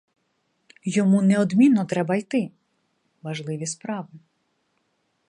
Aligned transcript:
Йому 0.85 1.21
неодмінно 1.21 1.85
треба 1.85 2.15
йти— 2.15 2.51
важливі 3.21 3.65
справи. 3.65 4.07